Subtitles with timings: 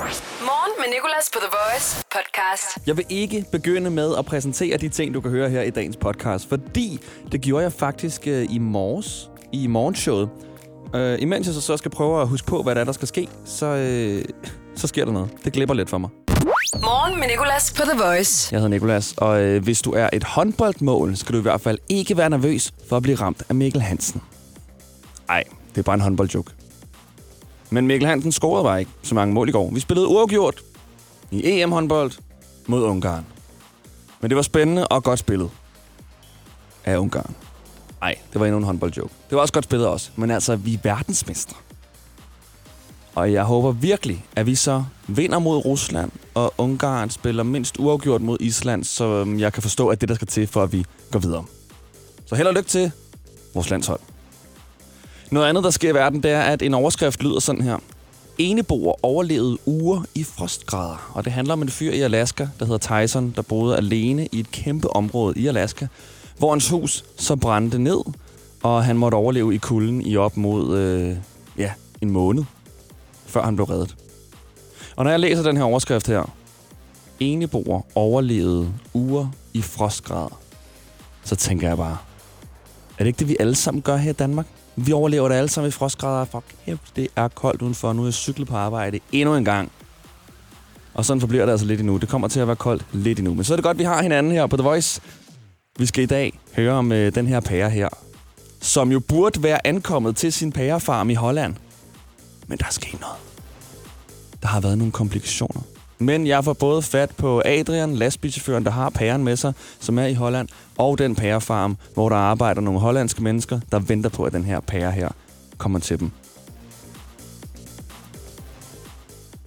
[0.00, 2.86] Morgen med Nicolas på The Voice podcast.
[2.86, 5.96] Jeg vil ikke begynde med at præsentere de ting, du kan høre her i dagens
[5.96, 7.00] podcast, fordi
[7.32, 10.28] det gjorde jeg faktisk øh, i morges, i morgenshowet.
[10.94, 13.08] Øh, imens jeg så, så skal prøve at huske på, hvad der er, der skal
[13.08, 14.24] ske, så, øh,
[14.76, 15.30] så sker der noget.
[15.44, 16.10] Det glipper lidt for mig.
[16.74, 18.52] Morgen med Nicolas på The Voice.
[18.52, 21.78] Jeg hedder Nikolas, og øh, hvis du er et håndboldmål, skal du i hvert fald
[21.88, 24.22] ikke være nervøs for at blive ramt af Mikkel Hansen.
[25.28, 25.44] Nej,
[25.74, 26.52] det er bare en håndboldjoke.
[27.70, 29.70] Men Mikkel Hansen scorede bare ikke så mange mål i går.
[29.70, 30.62] Vi spillede uafgjort
[31.30, 32.12] i EM-håndbold
[32.66, 33.26] mod Ungarn.
[34.20, 35.50] Men det var spændende og godt spillet
[36.84, 37.34] af Ungarn.
[38.00, 39.14] Nej, det var endnu en håndboldjoke.
[39.30, 41.56] Det var også godt spillet også, men altså, vi er verdensmestre.
[43.14, 48.20] Og jeg håber virkelig, at vi så vinder mod Rusland, og Ungarn spiller mindst uafgjort
[48.22, 51.18] mod Island, så jeg kan forstå, at det der skal til, for at vi går
[51.18, 51.44] videre.
[52.26, 52.92] Så held og lykke til
[53.54, 54.00] vores landshold.
[55.30, 57.78] Noget andet, der sker i verden, det er, at en overskrift lyder sådan her.
[58.38, 63.02] Eneboer overlevede uger i frostgrader, og det handler om en fyr i Alaska, der hedder
[63.02, 65.86] Tyson, der boede alene i et kæmpe område i Alaska,
[66.38, 68.00] hvor hans hus så brændte ned,
[68.62, 71.16] og han måtte overleve i kulden i op mod øh,
[71.58, 72.44] ja, en måned,
[73.26, 73.96] før han blev reddet.
[74.96, 76.34] Og når jeg læser den her overskrift her,
[77.20, 80.40] eneboer overlevede uger i frostgrader,
[81.24, 81.96] så tænker jeg bare,
[82.98, 84.46] er det ikke det, vi alle sammen gør her i Danmark?
[84.86, 86.24] Vi overlever det alle sammen i frostgrader.
[86.24, 87.92] Fuck, kæft, det er koldt udenfor.
[87.92, 89.72] Nu er jeg cyklet på arbejde endnu en gang.
[90.94, 91.96] Og sådan forbliver det altså lidt endnu.
[91.96, 93.34] Det kommer til at være koldt lidt endnu.
[93.34, 95.00] Men så er det godt, vi har hinanden her på The Voice.
[95.78, 97.88] Vi skal i dag høre om øh, den her pære her,
[98.60, 101.54] som jo burde være ankommet til sin pærefarm i Holland.
[102.46, 103.16] Men der er sket noget.
[104.42, 105.62] Der har været nogle komplikationer.
[105.98, 110.06] Men jeg får både fat på Adrian, lastbilchaufføren, der har pæren med sig, som er
[110.06, 110.48] i Holland,
[110.80, 114.60] og den pærefarm, hvor der arbejder nogle hollandske mennesker, der venter på, at den her
[114.60, 115.08] pære her
[115.58, 116.10] kommer til dem.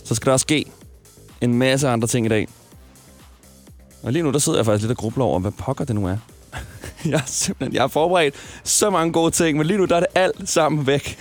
[0.03, 0.65] Så skal der også ske
[1.41, 2.47] en masse andre ting i dag.
[4.03, 6.07] Og lige nu, der sidder jeg faktisk lidt og grubler over, hvad pokker det nu
[6.07, 6.17] er.
[7.11, 9.99] jeg er simpelthen, jeg har forberedt så mange gode ting, men lige nu, der er
[9.99, 11.19] det alt sammen væk.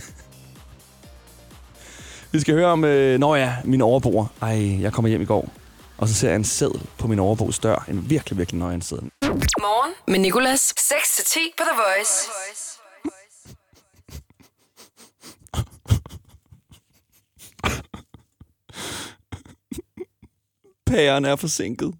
[2.33, 4.33] Vi skal høre om, øh, når jeg min overbor.
[4.43, 5.49] Ej, jeg kommer hjem i går,
[6.03, 7.85] og så ser jeg en seddel på min overbogs dør.
[7.89, 9.11] En virkelig, virkelig nøje seddel.
[9.61, 10.75] Morgen med Nicolas.
[10.79, 12.29] 6-10 på The Voice.
[20.91, 21.95] Pæren er forsinket.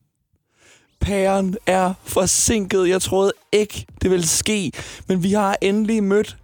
[1.01, 2.89] Pæren er forsinket.
[2.89, 4.73] Jeg troede ikke, det ville ske.
[5.09, 6.37] Men vi har endelig mødt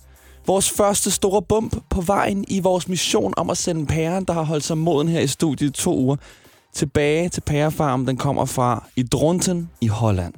[0.46, 4.42] vores første store bump på vejen i vores mission om at sende pæren, der har
[4.42, 6.16] holdt sig moden her i studiet to uger,
[6.72, 8.06] tilbage til pærefarmen.
[8.06, 10.34] Den kommer fra i Drunten i Holland.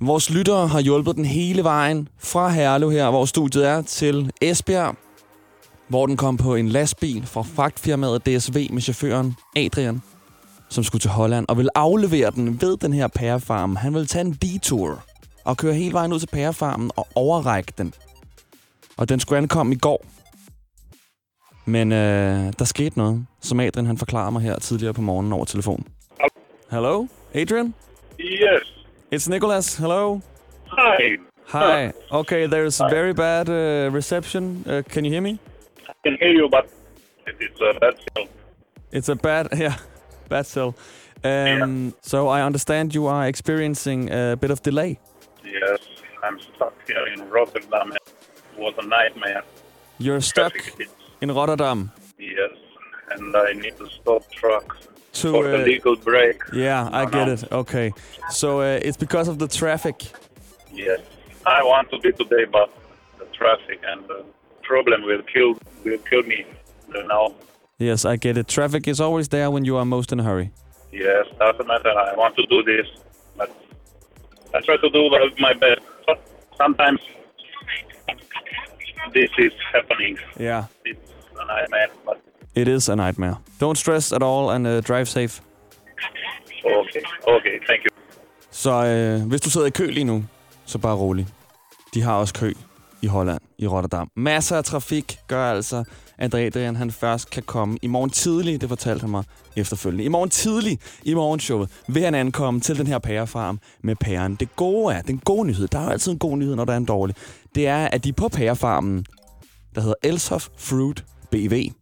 [0.00, 4.96] Vores lyttere har hjulpet den hele vejen fra Herlev her, hvor studiet er, til Esbjerg,
[5.88, 10.02] hvor den kom på en lastbil fra fragtfirmaet DSV med chaufføren Adrian,
[10.68, 13.76] som skulle til Holland og ville aflevere den ved den her pærefarm.
[13.76, 15.04] Han ville tage en detour
[15.44, 17.92] og køre hele vejen ud til pærefarmen og overrække den.
[18.96, 20.04] Og den skulle ankomme i går.
[21.68, 25.44] Men øh, der skete noget, som Adrian han forklarer mig her tidligere på morgenen over
[25.44, 25.86] telefon.
[26.70, 27.74] Hello, Adrian?
[28.20, 28.72] Yes.
[29.14, 29.76] It's Nicholas.
[29.76, 30.20] Hello.
[30.66, 31.16] Hi.
[31.46, 31.92] Hi.
[32.10, 34.64] Okay, there's very bad uh, reception.
[34.66, 35.38] Uh, can you hear me?
[35.88, 36.64] I can hear you, but
[37.40, 38.28] it's a bad signal.
[38.92, 39.74] It's a bad, yeah,
[40.28, 40.74] bad cell.
[41.24, 44.98] Um, So I understand you are experiencing a bit of delay.
[45.44, 45.80] Yes,
[46.22, 47.92] I'm stuck here in Rotterdam.
[47.92, 49.42] It was a nightmare.
[49.98, 50.52] You're stuck.
[51.20, 51.90] In Rotterdam.
[52.18, 52.50] Yes,
[53.10, 54.76] and I need to stop truck
[55.14, 56.40] To, for uh, legal break.
[56.52, 57.32] Yeah, I No, get no.
[57.32, 57.52] it.
[57.52, 57.92] Okay.
[58.30, 59.96] So uh, it's because of the traffic.
[60.72, 61.00] Yes,
[61.46, 62.68] I want to be today, but
[63.18, 64.24] the traffic and the
[64.62, 66.44] problem will kill will kill me.
[67.08, 67.34] now.
[67.78, 68.48] Yes, I get it.
[68.48, 70.50] Traffic is always there when you are most in a hurry.
[70.92, 71.90] Yes, doesn't matter.
[71.90, 72.86] I want to do this,
[73.36, 73.50] but
[74.54, 75.80] I try to do my best.
[76.06, 76.18] But
[76.56, 77.00] sometimes
[79.12, 80.18] this is happening.
[80.38, 80.64] Yeah,
[81.50, 82.16] a nightmare, but
[82.54, 83.36] it is a nightmare.
[83.60, 85.42] Don't stress at all and uh, drive safe.
[86.64, 87.02] okay,
[87.36, 87.90] okay, thank you.
[88.50, 90.24] Så øh, hvis du sidder i kø lige nu,
[90.66, 91.26] så bare rolig.
[91.94, 92.52] De har også kø
[93.02, 94.10] i Holland, i Rotterdam.
[94.16, 95.84] Masser af trafik gør altså,
[96.18, 99.24] at Adrian han først kan komme i morgen tidlig, det fortalte han mig
[99.56, 100.04] efterfølgende.
[100.04, 104.34] I morgen tidlig i morgenshowet vil han ankomme til den her pærefarm med pæren.
[104.34, 106.72] Det gode er, den gode nyhed, der er jo altid en god nyhed, når der
[106.72, 107.16] er en dårlig,
[107.54, 109.06] det er, at de på pærefarmen,
[109.74, 111.04] der hedder Elsof Fruit
[111.36, 111.72] BV,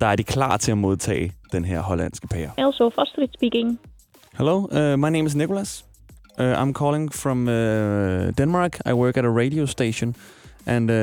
[0.00, 2.50] der er de klar til at modtage den her hollandske pære.
[2.58, 3.78] Also, Astrid speaking.
[4.38, 5.84] Hello, uh, my name is Nicholas.
[6.38, 7.54] Uh, I'm calling from uh,
[8.38, 8.78] Denmark.
[8.86, 10.14] I work at a radio station,
[10.66, 10.96] and uh,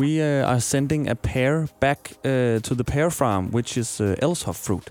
[0.00, 4.16] we uh, are sending a pear back uh, to the pear farm, which is uh,
[4.22, 4.90] Elshoff fruit.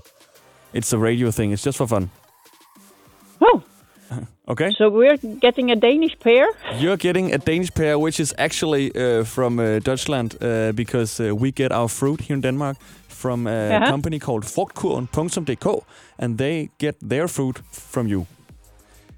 [0.74, 1.52] It's a radio thing.
[1.54, 2.10] It's just for fun.
[3.42, 3.62] Oh,
[4.51, 4.71] Okay.
[4.77, 6.47] so we're getting a Danish pear.
[6.79, 11.35] You're getting a Danish pear, which is actually uh, from uh, Dutchland, uh, because uh,
[11.35, 12.77] we get our fruit here in Denmark
[13.07, 13.91] from a Uh-huh.
[13.91, 15.81] company called Frugtkurven.dk,
[16.19, 18.25] and they get their fruit from you.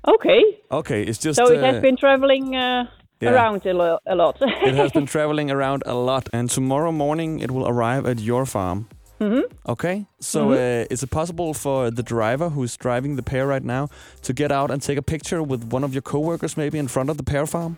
[0.07, 1.35] Okay, Okay, it's just.
[1.38, 2.85] so it uh, has been traveling uh,
[3.21, 3.31] yeah.
[3.33, 4.35] around a, lo- a lot.
[4.41, 8.45] it has been traveling around a lot, and tomorrow morning it will arrive at your
[8.45, 8.85] farm.
[9.21, 13.63] Hmm Okay, so uh, is it possible for the driver who's driving the pear right
[13.63, 13.89] now
[14.23, 17.09] to get out and take a picture with one of your coworkers, maybe in front
[17.12, 17.77] of the pear farm?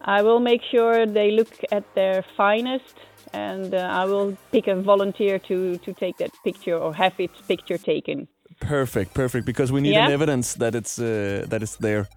[0.00, 2.94] I will make sure they look at their finest,
[3.34, 7.38] and uh, I will pick a volunteer to, to take that picture or have its
[7.42, 8.26] picture taken.
[8.60, 9.44] Perfect, perfect.
[9.44, 10.06] Because we need Yeah.
[10.06, 12.08] an evidence that it's uh, that it's there.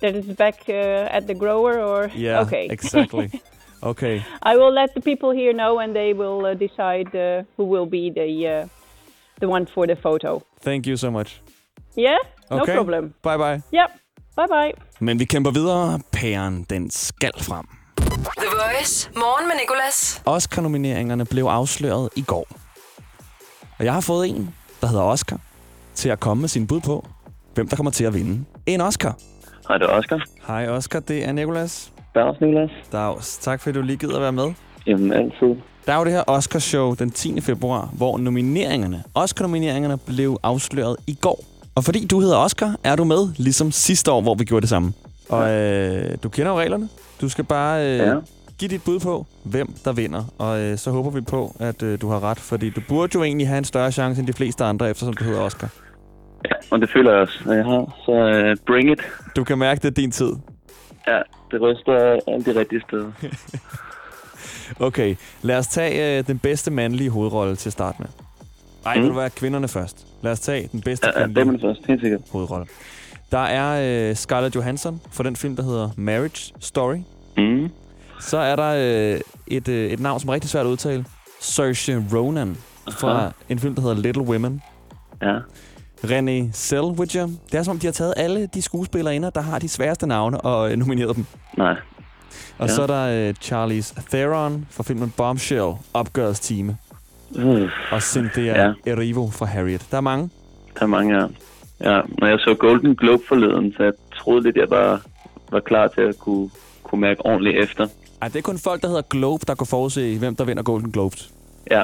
[0.00, 3.30] That it's back uh, at the grower, or Yeah, okay, exactly.
[3.82, 7.64] Okay, I will let the people here know, and they will uh, decide uh, who
[7.64, 8.30] will be the
[8.62, 8.68] uh,
[9.40, 10.40] the one for the photo.
[10.64, 11.40] thank you so much.
[11.98, 12.16] Yeah,
[12.50, 12.74] no Okay.
[12.74, 13.14] problem.
[13.22, 13.60] Bye bye.
[13.78, 13.90] Yep.
[14.36, 14.72] Bye bye.
[15.00, 16.00] Men vi kæmper videre.
[16.12, 17.66] Pæren, den skal frem.
[17.96, 19.10] The Voice.
[19.16, 20.22] Morgen med Nicolas.
[20.26, 22.46] Oscar-nomineringerne blev afsløret i går.
[23.78, 25.40] Og jeg har fået en, der hedder Oscar,
[25.94, 27.06] til at komme med sin bud på,
[27.54, 29.16] hvem der kommer til at vinde en Oscar.
[29.68, 30.20] Hej, det er Oscar.
[30.46, 31.92] Hej Oscar, det er Nicolas.
[32.14, 32.70] Dags, Niklas.
[32.92, 33.38] Dags.
[33.38, 34.52] Tak fordi du lige gider at være med.
[34.86, 35.56] Jamen, altid.
[35.86, 37.40] Der er jo det her Oscar-show den 10.
[37.40, 41.44] februar, hvor nomineringerne, Oscar-nomineringerne blev afsløret i går.
[41.74, 44.68] Og fordi du hedder Oscar, er du med, ligesom sidste år, hvor vi gjorde det
[44.68, 44.92] samme.
[45.28, 46.88] Og øh, du kender jo reglerne.
[47.20, 48.14] Du skal bare øh, Ja.
[48.58, 50.24] give dit bud på, hvem der vinder.
[50.38, 53.22] Og øh, så håber vi på, at øh, du har ret, fordi du burde jo
[53.22, 55.68] egentlig have en større chance end de fleste andre, eftersom du hedder Oscar.
[56.44, 57.98] Ja, og det føler jeg også, jeg har.
[58.04, 58.98] Så uh, bring it.
[59.36, 60.32] Du kan mærke, det er din tid.
[61.06, 61.18] Ja,
[61.50, 63.12] det ryster alle de rigtige steder.
[64.80, 68.08] Okay, lad os tage øh, den bedste mandlige hovedrolle til at starte med.
[68.84, 69.02] Nej, mm.
[69.02, 70.06] Vil du være kvinderne først.
[70.22, 72.20] Lad os tage den bedste Ja, ja, kvindelige det man først, helt sikkert.
[72.32, 72.66] hovedrolle.
[73.32, 76.96] Der er øh, Scarlett Johansson for den film, der hedder Marriage Story.
[77.36, 77.68] Mm.
[78.20, 78.74] Så er der
[79.14, 81.04] øh, et, øh, et navn, som er rigtig svært at udtale.
[81.40, 82.56] Saoirse Ronan
[82.90, 83.28] fra Aha.
[83.48, 84.62] en film, der hedder Little Women.
[85.22, 85.38] Ja.
[86.04, 87.26] René Zellweger.
[87.52, 90.40] Det er som om, de har taget alle de skuespillere der har de sværeste navne
[90.40, 91.24] og øh, nomineret dem.
[91.56, 91.74] Nej.
[92.58, 92.74] Og Ja.
[92.74, 96.76] så er der øh, Charlize Theron fra filmen Bombshell, Opgørets Time.
[97.30, 97.62] Uh,
[97.92, 98.72] Og Cynthia Ja.
[98.86, 99.86] Erivo fra Harriet.
[99.90, 100.30] Der er mange.
[100.74, 101.26] der er mange, ja.
[101.80, 105.00] Ja, når jeg så Golden Globe forleden, så jeg troede lidt, jeg bare
[105.52, 106.50] var klar til at kunne,
[106.82, 107.86] kunne mærke ordentligt efter.
[108.22, 110.92] Ej, det er kun folk, der hedder Globe, der kan forudse, hvem der vinder Golden
[110.92, 111.30] Globes.
[111.70, 111.82] Ja.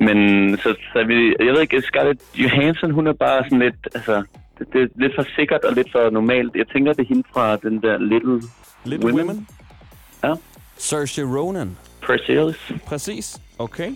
[0.00, 0.18] Men
[0.56, 4.22] så, så vi, jeg ved ikke, Scarlett Johansson, hun er bare sådan lidt, altså,
[4.58, 6.56] det, det er lidt for sikkert og lidt for normalt.
[6.56, 8.40] Jeg tænker, det er hende fra den der Little
[8.84, 9.26] Little Women.
[9.26, 9.48] Women.
[10.24, 10.34] Ja.
[10.76, 11.76] Saoirse Ronan.
[12.06, 12.72] Perseus.
[12.86, 13.40] Præcis.
[13.58, 13.90] Okay.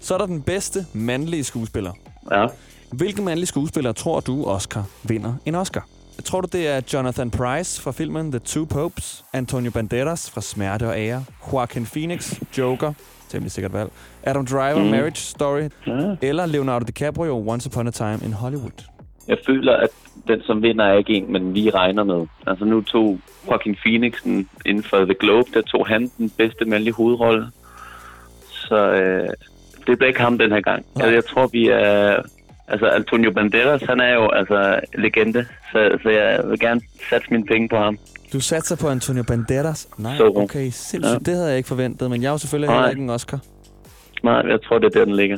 [0.00, 1.92] Så er der den bedste mandlige skuespiller.
[2.30, 2.46] Ja.
[2.92, 5.86] Hvilken mandlig skuespiller tror du, Oscar, vinder en Oscar?
[6.24, 10.88] Tror du, det er Jonathan Price fra filmen The Two Popes, Antonio Banderas fra Smerte
[10.88, 12.92] og Ære, Joaquin Phoenix, Joker,
[13.30, 13.90] temmelig sikkert valg,
[14.22, 14.90] Adam Driver, Mm.
[14.90, 16.16] Marriage Story, ja.
[16.22, 18.84] eller Leonardo DiCaprio, Once Upon a Time in Hollywood?
[19.28, 19.90] Jeg føler, at
[20.28, 22.26] den som vinder er ikke en, man lige regner med.
[22.46, 23.18] Altså nu tog
[23.48, 27.46] Joaquin Phoenix den inden for The Globe, der tog han den bedste mandlige hovedrolle.
[28.50, 29.28] Så øh,
[29.86, 30.86] det bliver ikke ham den her gang.
[30.96, 31.06] Nej.
[31.06, 32.16] Jeg, jeg tror, vi er...
[32.68, 37.46] Altså Antonio Banderas, han er jo altså legende, så, så jeg vil gerne satse mine
[37.46, 37.98] penge på ham.
[38.32, 39.88] Du satser på Antonio Banderas?
[39.98, 40.32] Nej, Så.
[40.36, 41.04] okay, sindssygt.
[41.04, 41.14] Ja.
[41.18, 42.76] Det havde jeg ikke forventet, men jeg er jo selvfølgelig Nej.
[42.76, 43.38] heller ikke en Oscar.
[44.24, 45.36] Nej, jeg tror, det er der, den ligger.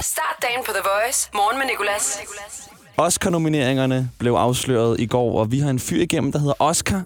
[0.00, 1.30] Start dagen på The Voice.
[1.34, 2.20] Morgen med Nicolas.
[2.96, 7.02] Oscar-nomineringerne blev afsløret i går, og vi har en fyr igennem, der hedder Oscar,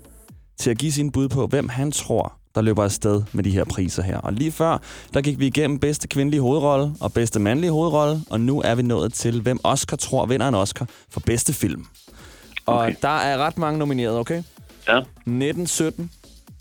[0.58, 3.64] til at give sin bud på, hvem han tror, der løber afsted med de her
[3.64, 4.18] priser her.
[4.18, 4.78] Og lige før,
[5.14, 8.82] der gik vi igennem bedste kvindelige hovedrolle og bedste mandlige hovedrolle, og nu er vi
[8.82, 11.86] nået til, hvem Oscar tror vinder en Oscar for bedste film.
[12.66, 12.94] Og Okay.
[13.02, 14.42] der er ret mange nomineret, okay?
[14.88, 14.98] Ja.
[15.26, 16.10] 1917,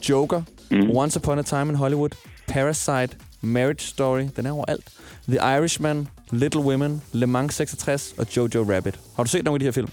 [0.10, 0.41] Joker,
[0.72, 0.89] Mm.
[0.89, 2.10] Once Upon a Time in Hollywood,
[2.48, 4.86] Parasite, Marriage Story, den er overalt,
[5.27, 9.00] The Irishman, Little Women, Le Mans 66 og Jojo Rabbit.
[9.15, 9.88] Har du set nogle af de her film?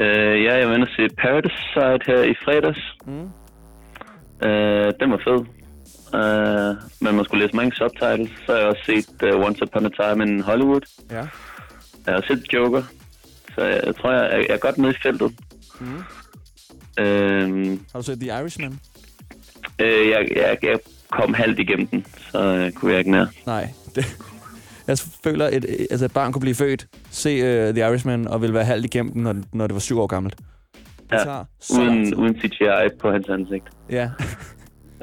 [0.00, 1.56] Øh, ja, jeg var inde og se Paradise
[2.06, 2.78] her i fredags.
[3.06, 3.30] Mm.
[4.48, 5.40] Øh, den var fed.
[6.14, 8.30] Øh, men man skulle læse mange subtitles.
[8.46, 10.80] Så har jeg også set uh, Once Upon a Time in Hollywood.
[11.10, 11.24] Ja.
[12.06, 12.82] Jeg har set Joker.
[13.54, 15.32] Så jeg, jeg tror, jeg, jeg er godt med i feltet.
[15.80, 16.02] Mm.
[16.98, 18.80] Øh, Har du set The Irishman?
[19.78, 20.78] øh, jeg, jeg, jeg
[21.10, 23.28] kom halvt igennem den, så øh, kunne jeg ikke mere.
[23.46, 23.68] Nej.
[23.94, 24.16] Det,
[24.86, 28.40] jeg føler, at et, altså et barn kunne blive født, se uh, The Irishman og
[28.42, 30.36] ville være halvt igennem den, når, når det var syv år gammelt.
[30.36, 31.44] Det Ja, tager
[31.80, 33.64] Uden, uden CGI på hans ansigt.
[33.90, 34.10] Ja.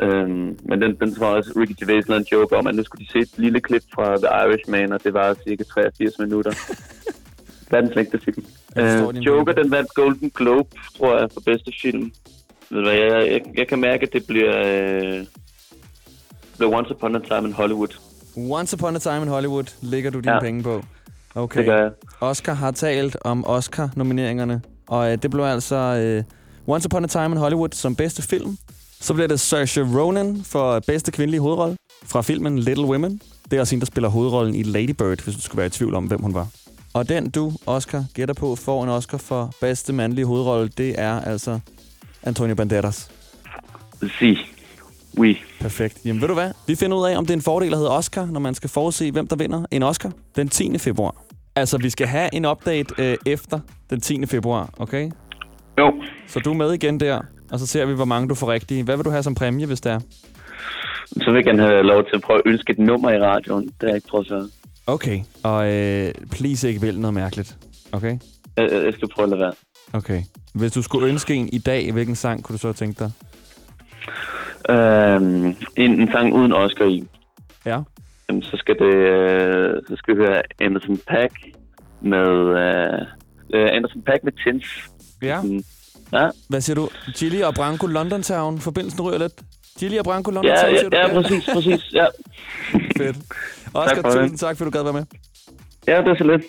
[0.01, 2.83] Øhm, men den, den tror jeg også, Ricky Gervais lavede en joke om, at nu
[2.83, 6.51] skulle de se et lille klip fra The Irishman, og det var cirka 83 minutter.
[7.71, 8.45] Verdens længste film.
[8.79, 12.11] Øh, Joker, den vandt Golden Globe, tror jeg, for bedste film.
[12.69, 14.57] Ved du hvad, jeg, jeg, jeg kan mærke, at det bliver...
[14.65, 15.25] Øh,
[16.59, 17.87] The Once Upon a Time in Hollywood.
[18.35, 20.39] Once Upon a Time in Hollywood ligger du dine Ja.
[20.39, 20.75] penge på.
[20.75, 20.83] Det
[21.35, 21.65] Okay.
[21.65, 21.91] gør jeg.
[22.19, 26.23] Oscar har talt om Oscar-nomineringerne, og øh, det blev altså øh,
[26.67, 28.57] Once Upon a Time in Hollywood som bedste film.
[29.01, 33.21] Så bliver det Saoirse Ronan for bedste kvindelige hovedrolle fra filmen Little Women.
[33.51, 35.69] Det er også hende, der spiller hovedrollen i Lady Bird, hvis du skulle være i
[35.69, 36.47] tvivl om, hvem hun var.
[36.93, 41.21] Og den, du, Oscar, gætter på, får en Oscar for bedste mandlige hovedrolle, det er
[41.21, 41.59] altså
[42.23, 43.11] Antonio Banderas.
[44.19, 44.37] Si.
[45.17, 45.37] Oui.
[45.61, 45.99] Perfekt.
[46.05, 46.51] Jamen ved du hvad?
[46.67, 48.69] Vi finder ud af, om det er en fordel at hedde Oscar, når man skal
[48.69, 50.77] forudse, hvem der vinder en Oscar den 10.
[50.77, 51.15] februar.
[51.55, 54.25] Altså, vi skal have en update øh, efter den 10.
[54.25, 55.11] februar, okay?
[55.79, 55.93] Jo.
[56.27, 58.83] Så du er med igen der, og så ser vi, hvor mange du får rigtige.
[58.83, 59.99] Hvad vil du have som præmie, hvis det er?
[61.07, 63.65] Så vil jeg gerne have lov til at prøve at ønske et nummer i radioen.
[63.65, 64.43] Det har jeg ikke prøvet før.
[64.87, 65.19] Okay.
[65.43, 67.57] Og øh, please ikke vælg noget mærkeligt.
[67.91, 68.19] Okay?
[68.57, 69.53] Jeg, jeg skal prøve at lade være.
[69.93, 70.23] Okay.
[70.53, 73.11] Hvis du skulle ønske en i dag, hvilken sang kunne du så tænke dig?
[74.75, 77.07] Øhm, en, en sang uden Oscar i.
[77.65, 77.81] Ja.
[78.29, 81.33] Jamen, så skal det, øh, så skal vi høre Anderson Pack
[82.01, 82.27] med,
[82.59, 83.01] øh,
[83.53, 84.65] øh, Anderson Pack med Tins.
[85.21, 85.41] Ja.
[85.41, 85.63] Mm.
[86.13, 86.89] Ja, Hvad siger du?
[87.15, 88.59] Chili og Branko London Town.
[88.59, 89.33] Forbindelsen ryger lidt.
[89.77, 90.89] Chili og Branko London ja, Town, ja, du?
[90.97, 91.93] ja, præcis, præcis.
[91.93, 92.05] Ja,
[92.97, 93.17] Fedt.
[93.73, 94.21] Oscar, Tak for det.
[94.21, 95.03] tusind tak, fordi du gad være med.
[95.87, 96.41] ja det er så lidt.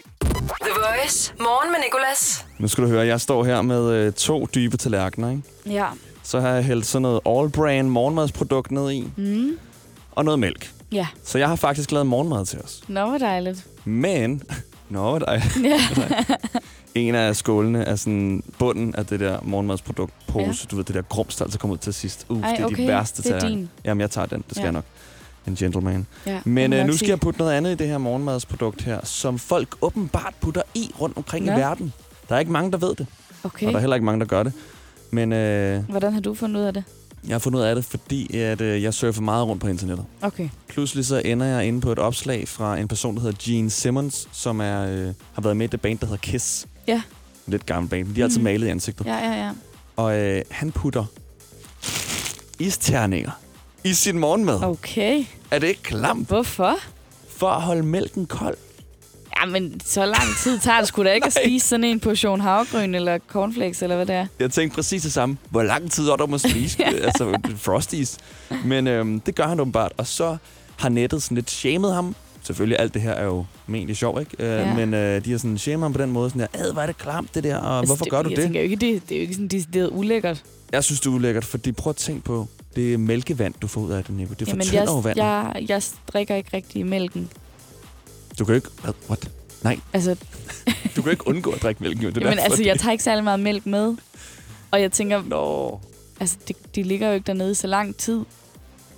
[0.61, 1.32] The Voice.
[1.40, 2.47] Morgen med Nicolas.
[2.58, 5.42] Nu skal du høre, jeg står her med øh, to dybe tallerkener, ikke?
[5.66, 5.87] Ja.
[6.23, 9.11] Så har jeg hældt sådan noget all-brand morgenmadsprodukt ned i.
[9.16, 9.58] Mm.
[10.12, 10.70] Og noget mælk.
[10.92, 11.06] Ja.
[11.25, 12.80] Så jeg har faktisk lavet morgenmad til os.
[12.88, 13.66] Nå, hvor dejligt.
[13.85, 14.42] Men,
[14.90, 15.80] nå, der er Ja.
[16.99, 20.45] en af skålene er sådan bunden af det der morgenmadsprodukt pose.
[20.47, 20.52] Ja.
[20.71, 22.26] Du ved, det der grums, der altså kommer ud til sidst.
[22.28, 22.83] Uh, Ej, det er okay.
[22.83, 23.69] de værste Det er din.
[23.85, 24.38] Jamen, jeg tager den.
[24.49, 24.64] Det skal Ja.
[24.64, 24.85] jeg nok.
[25.47, 26.07] En gentleman.
[26.26, 26.40] ja.
[26.45, 29.69] Men øh, nu skal jeg putte noget andet i det her morgenmadsprodukt her, som folk
[29.81, 31.52] åbenbart putter i rundt omkring Nå.
[31.52, 31.93] i verden.
[32.28, 33.07] Der er ikke mange, der ved det.
[33.45, 33.67] Okay.
[33.67, 34.52] Og der er heller ikke mange, der gør det.
[35.11, 36.85] Men øh, Hvordan har du fundet ud af det?
[37.28, 40.05] jeg har fundet ud af det, fordi at, øh, jeg surfer meget rundt på internettet.
[40.23, 40.49] Okay.
[40.69, 44.28] Pludselig så ender jeg inde på et opslag fra en person, der hedder Gene Simmons,
[44.33, 46.67] som er, øh, har været med i det band, der hedder Kiss.
[46.88, 47.02] Ja.
[47.47, 48.14] Lidt gammel band.
[48.14, 48.45] De altid Mhm.
[48.45, 49.07] malet i ansigtet.
[49.07, 49.50] Ja, ja, ja.
[49.97, 51.04] Og øh, han putter
[52.59, 53.30] isterninger
[53.85, 54.62] i sin morgenmad.
[54.64, 55.25] Okay.
[55.50, 56.28] Er det ikke klamt?
[56.28, 56.76] Hvorfor?
[57.37, 58.57] For at holde mælken kold.
[59.40, 62.40] Ja, men så lang tid tager det sgu da ikke at spise sådan en portion
[62.40, 64.26] havgryn eller cornflakes, eller hvad det er.
[64.40, 65.37] Jeg tænkte præcis det samme.
[65.50, 68.18] Hvor lang tid er der må spise altså, Frosties?
[68.64, 69.92] Men øhm, det gør han åbenbart.
[69.97, 70.37] Og så
[70.78, 72.14] har nettet sådan lidt shamed ham.
[72.42, 74.37] Selvfølgelig, alt det her er jo egentlig sjov, ikke?
[74.38, 74.75] Øh, Ja.
[74.75, 76.30] Men øh, de har sådan shamed ham på den måde.
[76.30, 77.57] Sådan der, ad, hvor er det klamt, det der.
[77.57, 78.42] Og Altså, hvorfor det, gør du jeg det?
[78.45, 80.45] Tænker jo ikke, det, det er jo ikke sådan decideret ulækkert.
[80.73, 83.80] Jeg synes, det er ulækkert, fordi prøv at tænke på, det er mælkevand, du får
[83.80, 84.35] ud af det, Nico.
[84.38, 85.16] Det Jamen, fortynder jeg, jo vandet.
[85.23, 87.30] jeg, jeg drikker ikke rigtig mælken.
[88.38, 88.68] Du kan jo ikke...
[88.83, 88.92] Hvad?
[89.09, 89.30] What?
[89.92, 90.16] Altså,
[90.97, 92.09] Du kan ikke undgå at drikke mælk, jo.
[92.09, 93.97] Det er jamen, derfor, altså, jeg det- tager ikke særlig meget mælk med.
[94.71, 95.80] Og jeg tænker, Nå.
[96.21, 98.16] altså, de, de ligger jo ikke dernede så lang tid.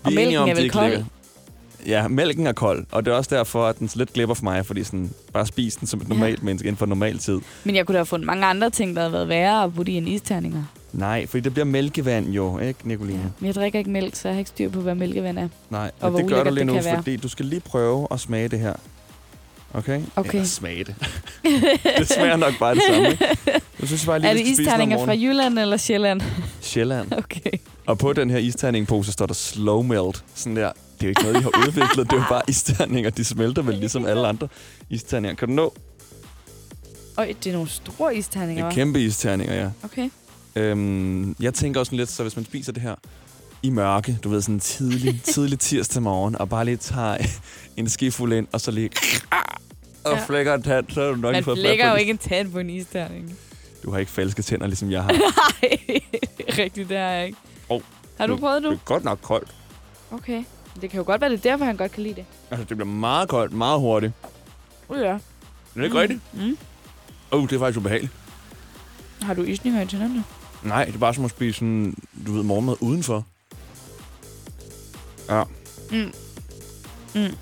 [0.02, 0.90] Og er mælken om, er vel ikke kold?
[0.90, 1.04] ligger-
[1.87, 4.66] Ja, mælken er kold, og det er også derfor, at den lidt glipper for mig,
[4.66, 6.08] fordi sådan, bare spis den som et Ja.
[6.14, 7.40] normalt menneske inden for normal tid.
[7.64, 9.92] Men jeg kunne da have fundet mange andre ting, der havde været værre at putte
[9.92, 10.62] i en isterninger.
[10.92, 13.18] Nej, fordi det bliver mælkevand jo, ikke, Nicoline?
[13.18, 13.28] Ja.
[13.38, 15.49] Men jeg drikker ikke mælk, så jeg har ikke styr på, hvad mælkevand er.
[15.70, 18.58] Nej, Og det gør du lige nu, fordi du skal lige prøve at smage det
[18.58, 18.75] her.
[19.75, 20.00] Okay?
[20.16, 20.34] Okay.
[20.34, 20.94] Eller smage det.
[21.99, 23.25] det smager nok bare det samme, ikke?
[23.80, 25.12] Jeg synes bare lige, er det isterninger fra.
[25.14, 26.20] Jylland eller Sjælland?
[26.60, 27.12] Sjælland.
[27.18, 27.50] Okay.
[27.87, 30.25] Og på den her isterningpose står der slow melt.
[30.34, 30.70] Sådan der.
[31.00, 32.11] Det er jo ikke noget, de har udviklet.
[32.11, 33.11] Det er jo bare isterninger.
[33.11, 34.49] De smelter vel ligesom alle andre
[34.90, 35.35] isterninger.
[35.37, 35.75] Kan du nå?
[37.19, 38.75] Øj, det er nogle store isterninger, En hva'?
[38.75, 39.71] kæmpe isterninger, ja.
[39.83, 40.11] Okay.
[40.57, 42.95] Øhm, jeg tænker også lidt, så hvis man spiser det her
[43.62, 47.16] i mørke, du ved, sådan tidlig, tidlig tirsdag morgen, og bare lige tager
[47.76, 48.90] en skifuld ind, og så lige
[50.04, 50.25] og Ja.
[50.26, 52.00] flækker en tand, så har du nok Man fået på jo det.
[52.00, 53.37] ikke en tand på en isterning.
[53.83, 55.12] Du har ikke falske tænder, ligesom jeg har.
[55.62, 55.78] Nej,
[56.59, 57.38] rigtigt, det har jeg ikke.
[57.69, 57.83] Hov.
[58.19, 58.75] Har du prøvet Det du?
[58.75, 59.49] er godt nok koldt.
[60.11, 60.42] Okay.
[60.81, 62.25] Det kan jo godt være, det er derfor, han godt kan lide det.
[62.50, 64.12] Altså, det bliver meget koldt, meget hurtigt.
[64.89, 65.05] Uh, ja.
[65.05, 65.19] Er
[65.75, 66.21] det ikke rigtigt?
[66.33, 66.59] Mm.
[67.31, 68.12] Oh, det er faktisk ubehageligt.
[69.23, 70.25] Har du isninger i tænderne?
[70.62, 71.95] Nej, det er bare som at spise sådan,
[72.27, 73.27] du ved, morgenmad udenfor.
[75.29, 75.43] Ja,
[75.93, 76.12] Mm.
[77.15, 77.37] Mm.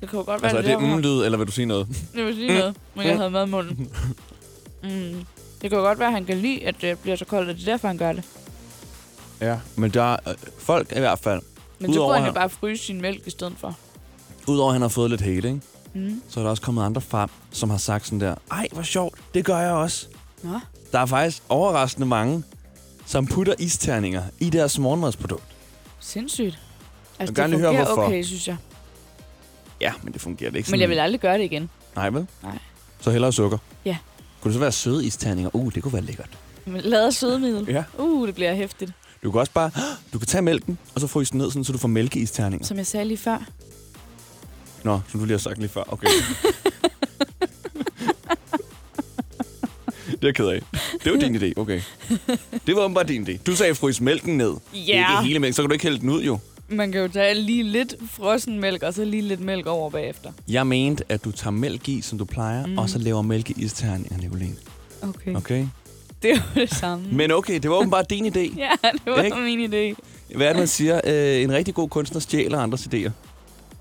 [0.00, 1.88] Det kan jo godt være, altså er det mm-lyd, eller vil du sige noget?
[2.16, 3.88] Jeg vil sige noget, men jeg havde mad i munden.
[4.84, 5.24] Mm.
[5.62, 7.54] Det kan jo godt være, at han kan lide, at det bliver så koldt, og
[7.56, 8.24] det er derfor, han gør det.
[9.40, 9.58] Ja.
[9.76, 11.42] Men der er, øh, folk i hvert fald,
[11.78, 13.76] Men så Udover kunne han jo bare fryse sin mælk i stedet for.
[14.46, 15.60] udover at han har fået lidt hate, ikke?
[15.94, 16.22] Mm.
[16.28, 19.18] så er der også kommet andre frem, som har sagt sådan der, ej, hvor sjovt,
[19.34, 20.06] det gør jeg også.
[20.42, 20.60] Nå.
[20.92, 22.42] Der er faktisk overraskende mange,
[23.06, 25.44] som putter isterninger i deres morgenmadsprodukt.
[26.00, 26.58] Sindssygt.
[27.18, 28.06] Altså, vil gerne det høre, hvorfor.
[28.06, 28.56] okay, synes jeg.
[29.80, 31.70] Ja, men det fungerer ikke Men jeg vil aldrig gøre det igen.
[31.96, 32.26] Nej, vel?
[32.42, 32.58] Nej.
[33.00, 33.58] Så hellere sukker.
[33.84, 33.96] Ja.
[34.40, 35.56] Kunne det så være søde isterninger?
[35.56, 36.28] Uh, det kunne være lækkert.
[36.66, 37.66] Men lader sødemiddel.
[37.68, 37.84] Ja.
[37.98, 38.92] Uh, det bliver hæftigt.
[39.24, 39.70] Du kan også bare...
[40.12, 42.66] Du kan tage mælken, og så fryse den ned, sådan, så du får mælkeisterninger.
[42.66, 43.46] Som jeg sagde lige før.
[44.84, 45.84] Nå, som du lige har sagt lige før.
[45.86, 46.08] Okay.
[50.06, 50.62] det er jeg ked af.
[51.04, 51.80] Det var din idé, okay.
[52.66, 53.36] Det var bare din idé.
[53.46, 54.54] Du sagde fryse mælken ned.
[54.74, 55.18] Ja.
[55.20, 56.38] Ikke hele mælken, så kan du ikke hælde den ud, jo.
[56.68, 60.32] Man kan jo tage lige lidt frossen mælk, og så lige lidt mælk over bagefter.
[60.48, 62.78] Jeg mente, at du tager mælk i, som du plejer, mm.
[62.78, 64.56] og så laver mælkeisterninger, Nicoline.
[65.02, 65.36] Okay.
[65.36, 65.66] Okay?
[66.22, 67.04] Det er jo det samme.
[67.12, 68.56] Men okay, det var åbenbart din idé.
[68.58, 69.36] Ja, det var Ikke?
[69.36, 69.94] min idé.
[70.36, 71.00] Hvad er det, man siger?
[71.04, 73.10] Øh, en rigtig god kunstner stjæler andres idéer.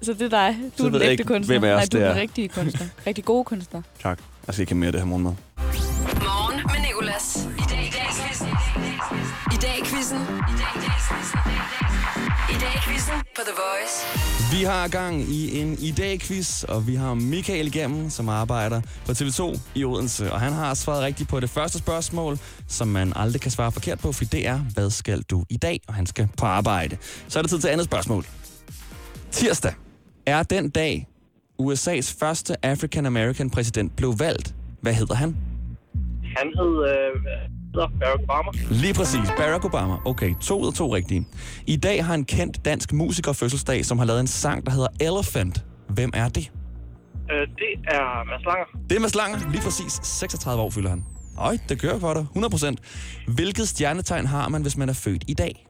[0.02, 0.58] Så det er dig.
[0.78, 1.60] Så Du er den ægte ikke, kunstner.
[1.60, 2.14] hvem os Nej, du det er er.
[2.14, 2.88] den rigtige kunstner.
[3.08, 3.82] Rigtig gode kunstner.
[4.04, 4.20] Tak.
[4.48, 5.32] Jeg skal ikke have mere af det her morgenmad.
[5.58, 7.48] Morgen med Nicolas.
[7.58, 8.48] I dag i dag i quizzen.
[9.56, 10.18] I dag i quizzen.
[10.52, 10.61] I dag
[12.52, 13.96] i quizzen på The Voice.
[14.58, 18.82] Vi har gang i en i dag quiz, og vi har Michael igennem, som arbejder
[19.06, 20.32] på TV2 i Odense.
[20.32, 24.00] Og han har svaret rigtigt på det første spørgsmål, som man aldrig kan svare forkert
[24.00, 25.80] på, for det er, hvad skal du i dag?
[25.88, 26.98] Og han skal på arbejde.
[27.28, 28.26] Så er det tid til andet spørgsmål.
[29.32, 29.74] Tirsdag
[30.26, 31.08] er den dag,
[31.62, 34.56] USA's første African-American præsident blev valgt.
[34.82, 35.38] Hvad hedder han?
[36.38, 38.52] Han hed øh, Barack Obama.
[38.70, 39.96] Lige præcis, Barack Obama.
[40.06, 41.28] Okay, to ud af to rigtige.
[41.68, 44.88] I dag har en kendt dansk musiker fødselsdag, som har lavet en sang, der hedder
[45.00, 45.66] Elephant.
[45.90, 46.52] Hvem er det?
[47.32, 48.66] Øh, det er Mads Langer.
[48.90, 51.06] Det er Mads Langer, lige præcis 36 år fylder han.
[51.40, 52.76] Øj, det kører for dig, 100%.
[53.34, 55.68] Hvilket stjernetegn har man, hvis man er født i dag?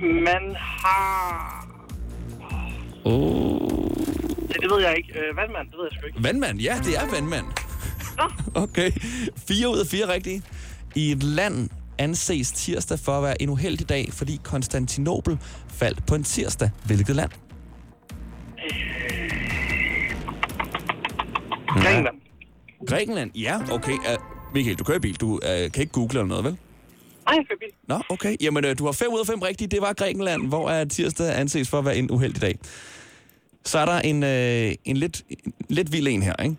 [0.00, 1.66] Man har...
[3.04, 3.60] Oh.
[4.48, 5.12] Det, det ved jeg ikke.
[5.12, 6.22] Øh, vandmand, det ved jeg sgu ikke.
[6.24, 7.46] Vandmand, ja, det er vandmand.
[8.54, 8.90] Okay,
[9.48, 10.42] fire ud af fire rigtige.
[10.94, 11.68] I et land
[11.98, 16.70] anses tirsdag for at være en uheldig dag, fordi Konstantinopel faldt på en tirsdag.
[16.86, 17.30] Hvilket land?
[21.66, 22.16] Grækenland.
[22.86, 23.92] Grækenland, ja, okay.
[23.92, 25.20] Uh, Michael, du kører bil.
[25.20, 26.52] Du uh, kan ikke google eller noget, vel?
[26.52, 27.68] Nej, jeg kører bil.
[27.88, 28.36] Nå, okay.
[28.40, 29.68] Jamen, øh, du har 5 ud af 5 rigtige.
[29.68, 32.58] Det var Grækenland, hvor er tirsdag anses for at være en uheldig dag.
[33.64, 36.56] Så er der en, øh, en lidt, en lidt vild en her, ikke?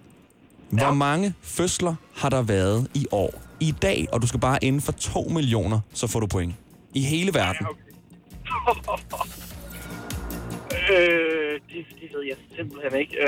[0.69, 0.91] Hvor Ja.
[0.93, 3.41] mange fødsler har der været i år?
[3.59, 6.53] I dag, og du skal bare inden for 2 millioner, så får du point.
[6.93, 7.65] I hele verden.
[7.65, 7.81] Ja, okay.
[10.93, 13.17] øh, det, det ved jeg simpelthen ikke.
[13.21, 13.27] Øh,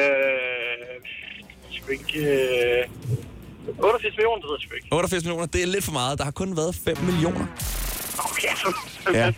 [1.71, 2.19] sgu ikke...
[2.19, 2.87] Øh,
[3.79, 4.87] 88 millioner, det ved jeg ikke.
[4.91, 6.17] 88 millioner, det er lidt for meget.
[6.17, 7.45] Der har kun været 5 millioner.
[8.17, 8.73] Okay, så
[9.13, 9.25] Ja.
[9.25, 9.31] ja.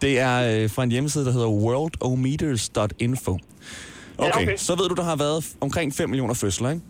[0.00, 3.30] Det er øh, fra en hjemmeside, der hedder worldometers.info.
[3.32, 3.40] Okay,
[4.18, 4.56] Ja, okay.
[4.56, 6.82] så ved du, der har været omkring 5 millioner fødsler, ikke?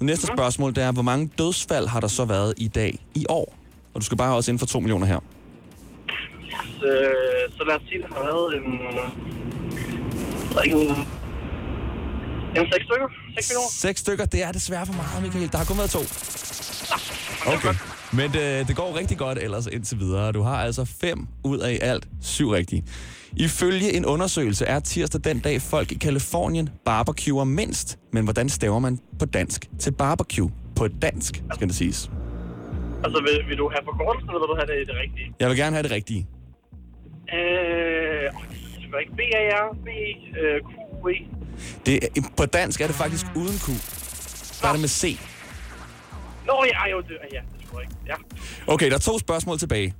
[0.00, 3.26] Det næste spørgsmål, det er, hvor mange dødsfald har der så været i dag i
[3.28, 3.56] år?
[3.94, 5.18] Og du skal bare også inden for 2 millioner her.
[6.80, 7.04] Så,
[7.56, 8.62] så lad os sige, at der har været en...
[10.64, 10.88] En...
[12.56, 13.08] En seks stykker?
[13.36, 13.68] Seks millioner?
[13.70, 15.52] Seks stykker, det er desværre for meget, Michael.
[15.52, 16.00] Der har kun været to.
[17.46, 17.74] Okay.
[18.12, 20.32] Men det, det går rigtig godt ellers indtil videre.
[20.32, 22.84] Du har altså fem ud af alt syv rigtige.
[23.36, 27.98] Ifølge en undersøgelse er tirsdag den dag, folk i Kalifornien barbecuer mindst.
[28.12, 30.50] Men hvordan staver man på dansk til barbecue?
[30.76, 32.10] På dansk, skal det siges.
[33.04, 35.34] Altså, vil, vil du have forkortelsen, eller vil du have det, det rigtige?
[35.40, 36.26] Jeg vil gerne have det rigtige.
[37.34, 38.32] Øh...
[38.92, 39.88] Det ikke B,
[40.38, 41.14] øh, Q, E.
[41.86, 42.00] Det,
[42.36, 43.68] på dansk er det faktisk uden Q.
[44.64, 45.18] Er det med C.
[46.46, 47.94] Nå, ja, jo, det, ja, det skulle ikke.
[48.06, 48.14] Ja.
[48.66, 49.94] Okay, der er to spørgsmål tilbage.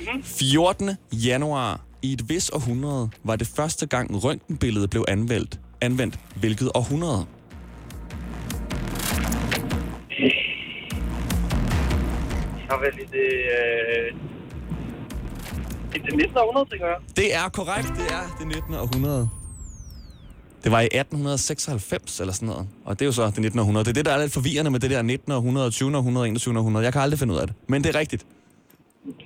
[0.00, 0.22] Mhm.
[0.22, 0.90] 14.
[1.12, 5.60] januar i et vis århundrede var det første gang røntgenbilledet blev anvendt.
[5.80, 7.26] Anvendt hvilket århundrede?
[12.58, 13.30] Jeg har vel i det...
[13.56, 14.16] Øh,
[15.94, 16.36] i det 19.
[16.38, 16.96] århundrede, tænker jeg.
[17.16, 18.74] Det er korrekt, det er det 19.
[18.74, 19.28] århundrede.
[20.64, 22.68] Det var i 1896 eller sådan noget.
[22.84, 23.58] Og det er jo så det 19.
[23.60, 23.84] århundrede.
[23.84, 25.32] Det er det, der er lidt forvirrende med det der 19.
[25.32, 25.96] århundrede, 20.
[25.96, 26.58] århundrede, 21.
[26.58, 26.84] århundrede.
[26.84, 27.56] Jeg kan aldrig finde ud af det.
[27.68, 28.26] Men det er rigtigt.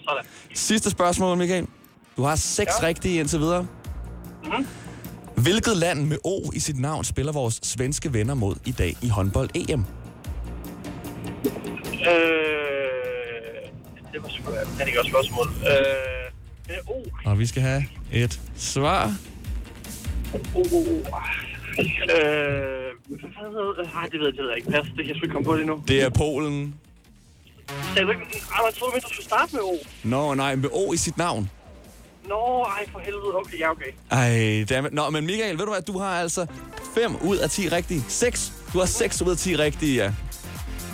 [0.08, 0.24] Sådan.
[0.54, 1.66] Sidste spørgsmål, Michael.
[2.16, 2.86] Du har seks ja.
[2.86, 3.66] Rigtige indtil videre.
[4.44, 4.66] Mhm.
[5.36, 9.08] Hvilket land med O i sit navn spiller vores svenske venner mod i dag i
[9.08, 9.80] håndbold-EM?
[9.80, 9.84] Øh,
[14.12, 15.46] det var sgu da det er ikke også spørgsmål.
[15.48, 19.14] Øh, øh, oh, Og vi skal have et svar.
[20.54, 20.62] oh.
[20.62, 20.64] Øh,
[23.18, 24.70] hvad hedder Nej, det ved jeg, det ved jeg ikke.
[24.70, 25.82] Pas, det kan jeg sgu ikke komme på lige nu.
[25.88, 26.74] Det er Polen.
[27.68, 28.22] Sagde du ikke?
[28.32, 29.76] Ej, jeg troede, du skulle starte med O.
[30.04, 31.50] Nå, nej, med O i sit navn.
[32.28, 33.34] Nå, ej, for helvede.
[33.36, 33.90] Okay, ja, okay.
[34.10, 34.92] Ej, dammit.
[34.92, 35.82] Nå, men Michael, ved du hvad?
[35.82, 36.46] Du har altså
[36.94, 38.04] 5 ud af 10 rigtige.
[38.08, 38.52] 6.
[38.72, 40.12] Du har 6 ud af 10 rigtige, ja.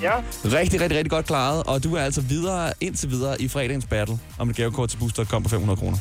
[0.03, 1.63] Ja, Rigtig, rigtig, rigtig godt klaret.
[1.67, 5.43] Og du er altså videre indtil videre i fredagens battle om et gavekort til Booster.com
[5.43, 5.99] på 500 kroner.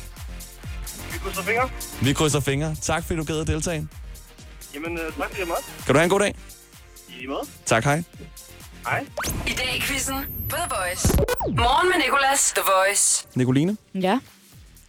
[1.24, 1.70] krydser fingre.
[2.02, 2.76] Vi krydser fingre.
[2.82, 3.88] Tak, fordi du gad at deltage.
[4.76, 5.64] Jamen, øh, tak fordi jeg måtte.
[5.86, 6.36] Kan du have en god dag?
[7.22, 7.42] I måde.
[7.66, 8.04] Tak, hej.
[8.88, 9.06] Hej.
[9.48, 10.16] I dag i quizzen
[10.50, 11.18] på The Voice.
[11.48, 13.28] Morgen med Nicolas, The Voice.
[13.36, 14.20] Nicoline, Ja.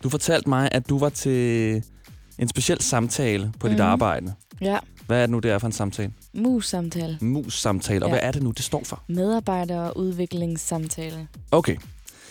[0.03, 1.83] du fortalte mig, at du var til
[2.39, 3.87] en speciel samtale på dit Mhm.
[3.87, 4.35] arbejde.
[4.61, 4.79] Ja.
[5.07, 6.13] Hvad er det nu, det er for en samtale?
[6.35, 7.19] Mus-samtale.
[7.21, 8.05] Mus-samtale.
[8.05, 8.15] Og Ja.
[8.15, 9.03] hvad er det nu, det står for?
[9.09, 11.29] Medarbejder- og udviklingssamtale.
[11.51, 11.77] Okay,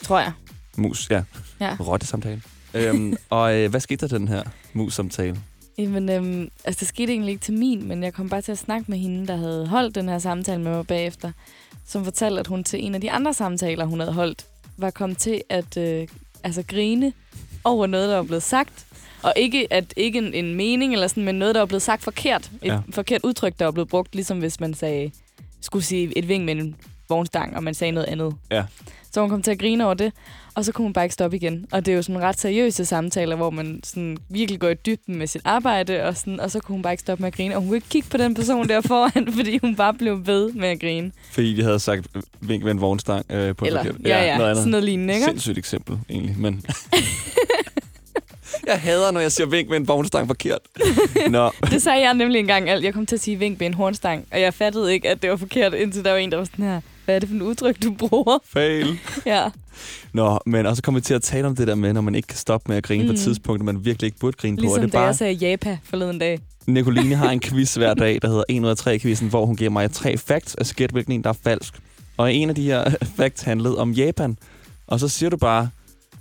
[0.03, 0.31] Tror jeg.
[0.77, 1.23] mus, ja.
[1.59, 1.75] Ja.
[1.79, 2.41] Rotte-samtale.
[2.73, 4.43] øhm, og øh, hvad skete der til den her
[4.73, 5.39] mus-samtale?
[5.79, 8.57] Jamen, øhm, altså, det skete egentlig ikke til min, men jeg kom bare til at
[8.57, 11.31] snakke med hende, der havde holdt den her samtale med mig bagefter,
[11.85, 14.45] som fortalte, at hun til en af de andre samtaler, hun havde holdt,
[14.77, 16.07] var kommet til at øh,
[16.43, 17.13] altså, grine
[17.63, 18.85] over noget, der var blevet sagt.
[19.23, 22.03] Og ikke, at, ikke en, en mening, eller sådan, men noget, der var blevet sagt
[22.03, 22.51] forkert.
[22.61, 22.79] Et Ja.
[22.91, 25.11] forkert udtryk, der var blevet brugt, ligesom hvis man sagde,
[25.61, 26.75] skulle sige et ving med en
[27.09, 28.35] vognstang, og man sagde noget andet.
[28.51, 28.63] Ja.
[29.11, 30.11] Så hun kom til at grine over det,
[30.55, 31.65] og så kunne hun bare ikke stoppe igen.
[31.71, 35.15] Og det er jo sådan ret seriøse samtaler, hvor man sådan virkelig går i dybden
[35.17, 37.55] med sit arbejde, og, sådan, og så kunne hun bare ikke stoppe med at grine.
[37.55, 40.51] Og hun kunne ikke kigge på den person der foran, fordi hun bare blev ved
[40.53, 41.11] med at grine.
[41.31, 42.07] Fordi de havde sagt
[42.41, 44.57] vink med en vognstang øh, på Eller, forkert- ja, ja, noget andet.
[44.57, 45.25] sådan noget lignende, ikke?
[45.25, 46.35] Sindssygt eksempel, egentlig.
[46.37, 46.63] Men
[48.67, 50.59] jeg hader, når jeg siger vink med en vognstang forkert.
[51.29, 52.69] Nå, Det sagde jeg nemlig engang.
[52.69, 52.83] alt.
[52.83, 55.29] Jeg kom til at sige vink med en hornstang, og jeg fattede ikke, at det
[55.29, 57.41] var forkert, indtil der var en, der var sådan her, hvad er det for en
[57.41, 58.37] udtryk, du bruger?
[58.45, 58.99] fail.
[59.25, 59.49] Ja,
[60.13, 62.27] Nå, men også kommer vi til at tale om det der med, når man ikke
[62.27, 63.07] kan stoppe med at grine mm.
[63.07, 63.23] på et Mm.
[63.23, 64.61] tidspunkt, man virkelig ikke burde grine på.
[64.61, 66.39] ligesom Og det da bare, jeg sagde Japa forleden dag.
[66.67, 69.55] Nicoline har en quiz hver dag, der hedder 1 ud af 3 quizzen, hvor hun
[69.55, 71.73] giver mig tre facts, og så gæt hvilken en, der er falsk.
[72.17, 74.37] Og en af de her facts handlede om Japan.
[74.87, 75.69] Og så siger du bare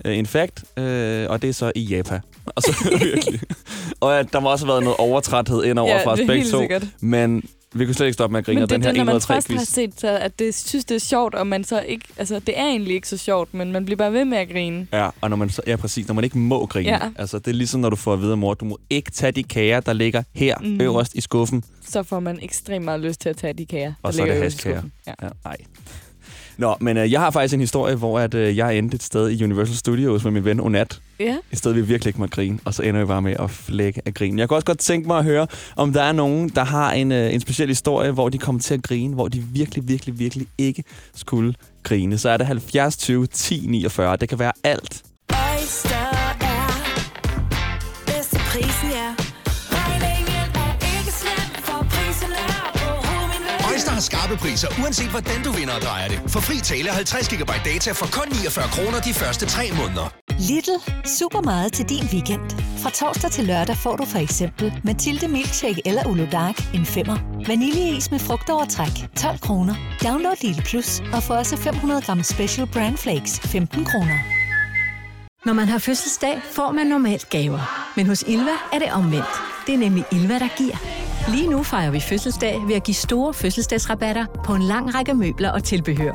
[0.04, 2.20] øh, en fact, øh, og det er så i Japan.
[2.46, 3.40] Og så virkelig.
[4.00, 6.50] Og at der må også have været noget overtræthed ind over ja, fra os begge
[6.50, 6.60] to.
[6.60, 6.86] sikkert.
[7.00, 7.42] Men
[7.78, 9.02] vi kunne slet ikke stoppe med at grine, Men det er den her det, når
[9.02, 9.68] 1 ud man af 3 først har quiz.
[9.68, 12.04] set, så at det synes, det er sjovt, og man så ikke...
[12.16, 14.86] Altså, det er egentlig ikke så sjovt, men man bliver bare ved med at grine.
[14.92, 16.88] Ja, og når man ja, præcis, når man ikke må grine.
[16.88, 16.98] Ja.
[17.16, 19.42] Altså, det er ligesom, når du får at vide, mor, du må ikke tage de
[19.42, 20.80] kager, der ligger her mm.
[20.80, 21.64] Øverst i skuffen.
[21.88, 24.32] Så får man ekstremt meget lyst til at tage de kager, Og der er det
[24.32, 24.92] ligger øverst i skuffen.
[25.06, 25.12] Ja.
[25.22, 25.56] Ja, nej.
[26.58, 29.30] Nå, men øh, jeg har faktisk en historie, hvor at, øh, jeg endte et sted
[29.30, 31.00] i Universal Studios med min ven Onat.
[31.20, 31.36] ja.
[31.52, 34.02] Et sted, vi virkelig ikke måtte grine, og så ender vi bare med at flække
[34.06, 34.38] af grin.
[34.38, 37.12] Jeg kunne også godt tænke mig at høre, om der er nogen, der har en,
[37.12, 40.46] øh, en speciel historie, hvor de kommer til at grine, hvor de virkelig, virkelig, virkelig
[40.58, 42.18] ikke skulle grine.
[42.18, 44.16] Så er det 70 20 10 49.
[44.16, 45.02] Det kan være alt.
[45.30, 45.97] Oyster
[53.98, 56.18] har skarpe priser, uanset hvordan du vinder og drejer det.
[56.32, 60.06] For fri tale 50 GB data for kun 49 kroner de første 3 måneder.
[60.48, 60.76] Lidl.
[61.18, 62.44] Super meget til din weekend.
[62.82, 67.18] Fra torsdag til lørdag får du for eksempel Mathilde Milkshake eller Ulo Dark en femmer.
[67.48, 69.74] Vaniljeis med frugtovertræk 12 kroner.
[70.04, 74.18] Download Lidl Plus og få også 500 gram Special Brand Flakes 15 kroner.
[75.46, 77.92] Når man har fødselsdag, får man normalt gaver.
[77.96, 79.34] Men hos Ilva er det omvendt.
[79.66, 80.97] Det er nemlig Ilva, der giver.
[81.28, 85.50] Lige nu fejrer vi fødselsdag ved at give store fødselsdagsrabatter på en lang række møbler
[85.50, 86.12] og tilbehør.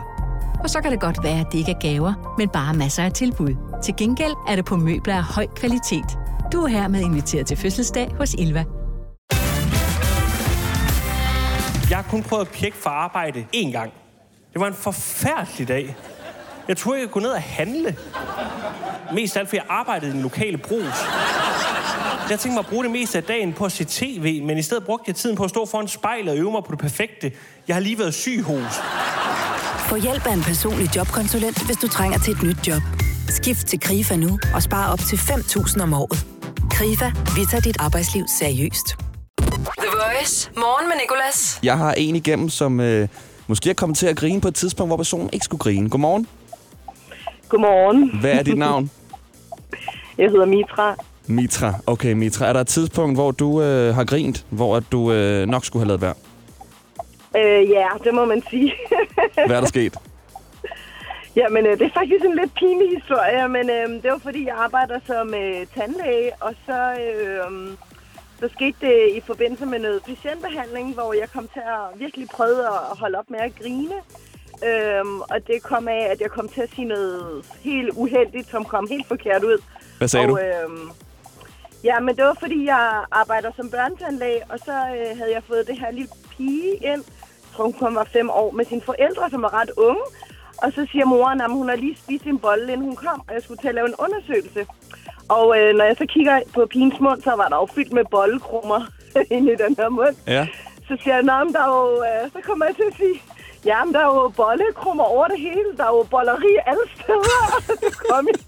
[0.64, 3.12] Og så kan det godt være, at det ikke er gaver, men bare masser af
[3.12, 3.56] tilbud.
[3.84, 6.18] Til gengæld er det på møbler af høj kvalitet.
[6.54, 8.66] Du er hermed inviteret til fødselsdag hos Ilva.
[11.90, 13.94] Jeg har kun prøvet at pjekke for arbejde én gang.
[14.54, 15.96] Det var en forfærdelig dag.
[16.68, 17.96] Jeg troede, jeg kunne gå ned og handle.
[19.14, 21.06] Mest alt, fordi jeg arbejdede i den lokale brus.
[22.30, 24.62] Jeg tænkte mig at bruge det meste af dagen på at se tv, men i
[24.62, 27.32] stedet brugte jeg tiden på at stå foran spejlet og øve mig på det perfekte.
[27.68, 28.74] Jeg har lige været syg hos.
[29.90, 32.82] Få hjælp af en personlig jobkonsulent, hvis du trænger til et nyt job.
[33.30, 36.26] Skift til KRIFA nu og spare op til 5.000 om året.
[36.72, 38.88] KRIFA, vi tager dit arbejdsliv seriøst.
[39.38, 40.52] The Voice.
[40.56, 41.60] Morgen med Nicolas.
[41.64, 43.08] Jeg har en igennem, som øh,
[43.48, 45.90] måske er kommet til at grine på et tidspunkt, hvor personen ikke skulle grine.
[45.90, 46.28] Godmorgen.
[47.50, 48.20] Godmorgen.
[48.20, 48.92] Hvad er dit navn?
[50.18, 50.96] Jeg hedder Mitra.
[51.28, 51.74] Mitra.
[51.88, 52.46] Okay, Mitra.
[52.46, 55.82] Er der et tidspunkt, hvor du øh, har grint, hvor at du øh, nok skulle
[55.82, 56.14] have lavet være?
[57.38, 58.74] Øh, ja, det må man sige.
[59.48, 59.98] Hvad er der sket?
[61.36, 64.56] Jamen, øh, det er faktisk en lidt pinlig historie, men øh, det var fordi, jeg
[64.56, 67.78] arbejder som øh, tandlæge, og så, øh,
[68.40, 72.60] så skete det i forbindelse med noget patientbehandling, hvor jeg kom til at virkelig prøve
[72.60, 73.96] at holde op med at grine.
[74.70, 78.66] Øhm, og det kom af, at jeg kom til at sige noget helt uheldigt, som
[78.66, 79.58] kom helt forkert ud.
[79.98, 80.38] Hvad sagde og, du?
[80.38, 80.90] Øhm,
[81.84, 85.68] ja, men det var fordi, jeg arbejder som børnetandlæge, og så øh, havde jeg fået
[85.68, 87.04] det her lille pige ind,
[87.54, 90.02] jeg tror hun kun var fem år, med sine forældre, som var ret unge.
[90.58, 93.34] Og så siger moren, at hun har lige spist en bolle, inden hun kom, og
[93.34, 94.66] jeg skulle til at lave en undersøgelse.
[95.30, 98.06] Og øh, når jeg så kigger på pigens mund, så var der jo fyldt med
[98.12, 98.82] bollekrummer
[99.36, 100.16] inde i den her mund.
[100.28, 100.48] Ja.
[100.88, 103.22] Så siger jeg, "Nå, men der er jo, øh, så kommer jeg til at sige,
[103.66, 105.70] ja, men der er jo bollekrummer over det hele.
[105.78, 107.62] Der er jo bolleri alle steder.
[107.68, 108.40] Så kom jeg,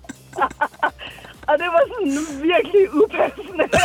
[1.49, 2.13] Og det var sådan
[2.49, 3.65] virkelig upassende.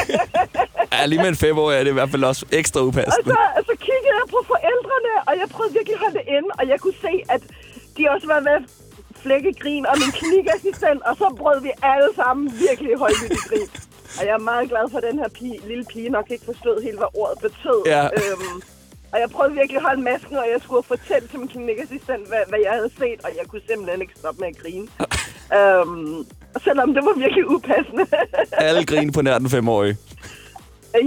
[0.93, 3.31] Ja, lige med en femårig er det i hvert fald også ekstra Og upassende.
[3.35, 6.65] så, så kiggede jeg på forældrene, og jeg prøvede virkelig at holde det inde, og
[6.73, 7.43] jeg kunne se, at
[7.97, 8.65] de også var ved at
[9.23, 13.69] flække grin, og min klinikassistent, og så brød vi alle sammen virkelig højlydt i grin.
[14.19, 16.77] Og jeg er meget glad for, at den her pige, lille pige nok ikke forstod
[16.87, 17.79] helt, hvad ordet betød.
[17.95, 18.05] Ja.
[18.21, 18.57] Øhm,
[19.13, 22.43] og jeg prøvede virkelig at holde masken, og jeg skulle fortælle til min klinikassistent, hvad,
[22.51, 24.87] hvad jeg havde set, og jeg kunne simpelthen ikke stoppe med at grine.
[25.59, 26.19] øhm,
[26.65, 28.07] selvom det var virkelig upassende.
[28.69, 29.97] Alle griner på nær den femårige.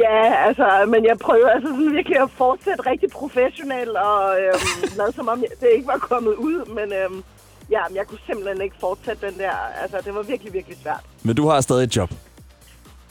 [0.05, 4.67] Ja, altså, men jeg prøver altså sådan virkelig at fortsætte rigtig professionelt, og øhm,
[4.99, 7.23] lade som om jeg- det ikke var kommet ud, men øhm,
[7.71, 9.51] ja, men jeg kunne simpelthen ikke fortsætte den der,
[9.81, 11.03] altså det var virkelig, virkelig svært.
[11.23, 12.09] Men du har stadig et job.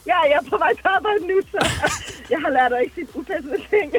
[0.07, 1.59] Ja, jeg er på vej til arbejde nu, så
[2.33, 3.93] jeg har lært at ikke sige upassende ting.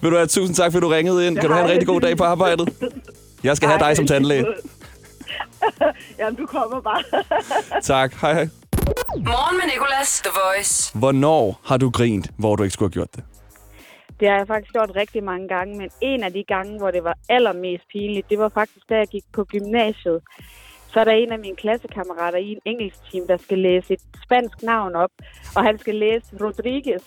[0.00, 1.38] Vil du have tusind tak, fordi du ringede ind.
[1.38, 2.68] Kan du have en rigtig god dag på arbejdet?
[3.44, 4.46] Jeg skal have dig som tandlæge.
[6.18, 7.02] Jamen, du kommer bare.
[7.92, 8.14] Tak.
[8.14, 8.48] Hej, hej.
[9.16, 10.98] Morgen med Nicolas, The Voice.
[10.98, 13.24] Hvornår har du grint, hvor du ikke skulle have gjort det?
[14.20, 17.04] Det har jeg faktisk gjort rigtig mange gange, men en af de gange, hvor det
[17.04, 20.20] var allermest pinligt, det var faktisk, da jeg gik på gymnasiet.
[20.92, 24.00] Så er der en af mine klassekammerater i en engelsk team, der skal læse et
[24.24, 25.10] spansk navn op,
[25.56, 27.02] og han skal læse Rodriguez.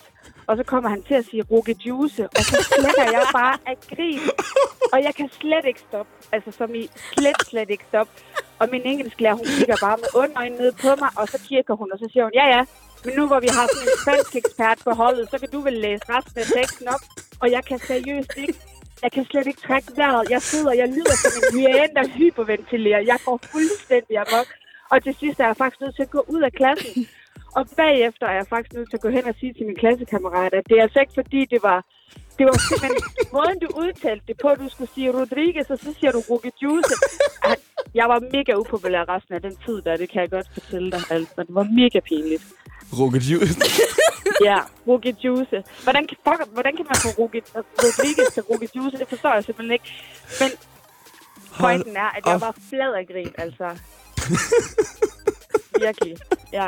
[0.47, 3.77] Og så kommer han til at sige Ruge Juice, og så slækker jeg bare af
[3.89, 4.19] grin.
[4.93, 6.12] Og jeg kan slet ikke stoppe.
[6.31, 8.12] Altså som i slet, slet ikke stoppe.
[8.60, 11.88] Og min engelsklærer, hun kigger bare med underøjne ned på mig, og så kigger hun,
[11.93, 12.62] og så siger hun, ja ja,
[13.05, 15.73] men nu hvor vi har sådan en spansk ekspert på holdet, så kan du vel
[15.73, 17.03] læse resten af teksten op.
[17.41, 18.55] Og jeg kan seriøst ikke,
[19.03, 20.29] jeg kan slet ikke trække vejret.
[20.29, 23.01] Jeg sidder, jeg lyder som en hyæne, der hyperventilerer.
[23.12, 24.47] Jeg går fuldstændig amok.
[24.91, 27.07] Og til sidst er jeg faktisk nødt til at gå ud af klassen.
[27.55, 30.53] Og bagefter er jeg faktisk nødt til at gå hen og sige til min klassekammerat,
[30.53, 31.86] at det er altså ikke fordi, det var...
[32.38, 33.01] Det var simpelthen
[33.36, 34.49] måden, du udtalte det på.
[34.62, 36.93] Du skulle sige Rodriguez, og så siger du Ruge Juice.
[37.93, 41.01] Jeg var mega upopulær resten af den tid der, det kan jeg godt fortælle dig.
[41.10, 42.43] Altså, det var mega pinligt.
[42.99, 43.55] Rocket Juice.
[44.43, 44.57] Ja,
[44.88, 45.63] Ruge Juice.
[45.83, 48.97] Hvordan, kan- fuck, hvordan kan man få Ruge, Rodriguez til Ruge Juice?
[48.97, 49.89] Det forstår jeg simpelthen ikke.
[50.41, 50.49] Men
[51.60, 53.67] pointen er, at jeg var flad af grin, altså.
[55.86, 56.17] Virkelig,
[56.53, 56.67] ja.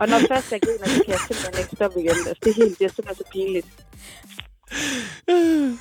[0.00, 2.10] Og når først jeg griner, så kan jeg simpelthen ikke stoppe igen.
[2.10, 3.66] Altså, det er helt, det er simpelthen så pinligt.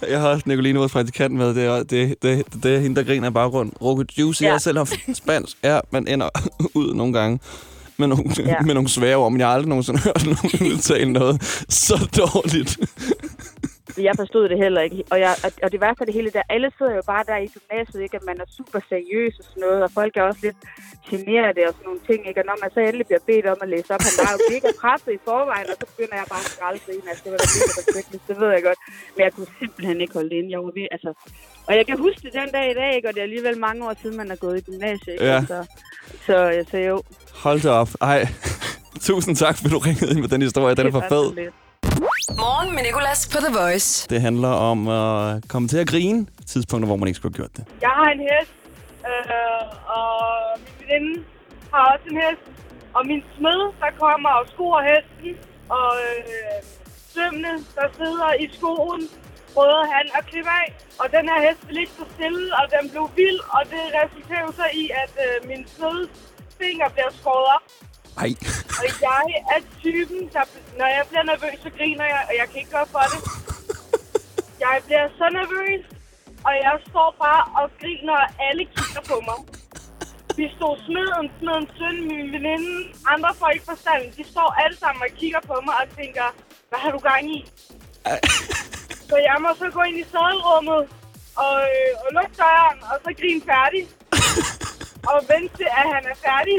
[0.09, 1.55] Jeg har også Nicoline, vores praktikant, med.
[1.55, 3.71] Det er, det, det, det er hende, der griner i baggrund.
[3.81, 4.43] Rocket Juice.
[4.43, 4.47] Ja.
[4.47, 5.57] Jeg har selv haft spansk.
[5.63, 6.29] Ja, man ender
[6.81, 7.39] ud nogle gange
[7.97, 8.23] med nogle.
[8.37, 8.61] Ja.
[8.61, 12.77] med nogle svære ord, men jeg har aldrig nogensinde hørt nogen udtale noget så dårligt.
[13.97, 15.03] Jeg forstod det heller ikke.
[15.11, 15.31] Og, jeg,
[15.63, 18.17] og, det værste af det hele der, alle sidder jo bare der i gymnasiet, ikke?
[18.19, 20.59] at man er super seriøs og sådan noget, og folk er også lidt
[21.09, 22.39] generet og sådan nogle ting, ikke?
[22.41, 24.69] Og når man så endelig bliver bedt om at læse op, han var jo mega
[24.81, 27.07] presset i forvejen, og så begynder jeg bare at skralde grine.
[27.11, 28.79] Altså, det var da mega respektløst, det ved jeg godt.
[29.15, 30.49] Men jeg kunne simpelthen ikke holde det inde.
[30.55, 31.09] Jeg var ved, altså...
[31.67, 33.07] Og jeg kan huske det den dag i dag, ikke?
[33.09, 35.25] Og det er alligevel mange år siden, man er gået i gymnasiet, ikke?
[35.25, 35.39] Ja.
[35.51, 35.59] Så,
[36.25, 36.35] så,
[36.71, 36.95] så jo.
[37.43, 37.91] Hold da op.
[38.01, 38.19] Ej.
[39.07, 40.75] Tusind tak, fordi du ringede ind med den historie.
[40.75, 41.51] Den er for fed.
[42.29, 44.07] Morgen med Nicolas på The Voice.
[44.09, 46.27] Det handler om at komme til at grine.
[46.47, 47.63] Tidspunkter, hvor man ikke skulle have gjort det.
[47.81, 48.53] Jeg har en hest,
[49.11, 49.63] øh,
[49.99, 50.15] og
[50.63, 51.23] min veninde
[51.73, 52.43] har også en hest.
[52.97, 55.31] Og min smed, der kommer og skor hesten,
[55.77, 56.57] og øh,
[57.13, 59.01] sømmene, der sidder i skoen,
[59.53, 60.67] prøvede han at klippe af.
[61.01, 64.47] Og den her hest ville ikke stå stille, og den blev vild, og det resulterer
[64.59, 66.11] så i, at øh, min smeds
[66.61, 67.65] finger bliver skåret op.
[68.21, 68.31] Ej.
[68.79, 70.45] Og jeg er typen, der,
[70.79, 73.21] når jeg bliver nervøs, så griner jeg, og jeg kan ikke gøre for det.
[74.59, 75.83] Jeg bliver så nervøs,
[76.47, 79.39] og jeg står bare og griner, og alle kigger på mig.
[80.39, 82.73] Vi stod smeden, smeden søn, min veninde,
[83.13, 84.03] andre får ikke forstand.
[84.17, 86.27] De står alle sammen og kigger på mig og tænker,
[86.69, 87.39] hvad har du gang i?
[89.09, 90.81] Så jeg må så gå ind i sadelrummet
[91.45, 93.83] og, øh, og lukke døren, og så grine færdig.
[95.11, 96.57] Og vente til, at han er færdig